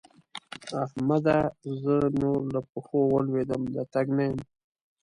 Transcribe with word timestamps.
احمده! 0.83 1.37
زه 1.81 1.95
نور 2.21 2.39
له 2.53 2.59
پښو 2.71 2.99
ولوېدم- 3.13 3.61
د 3.75 3.77
تګ 3.93 4.05
نه 4.17 4.23
یم. 4.29 4.39